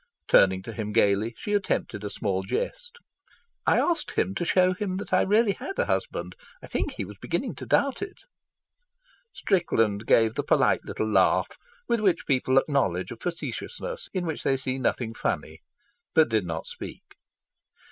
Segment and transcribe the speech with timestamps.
[0.27, 2.97] Turning to him gaily, she attempted a small jest.
[3.67, 6.35] "I asked him to show him that I really had a husband.
[6.59, 8.17] I think he was beginning to doubt it."
[9.31, 11.55] Strickland gave the polite little laugh
[11.87, 15.61] with which people acknowledge a facetiousness in which they see nothing funny,
[16.15, 17.03] but did not speak.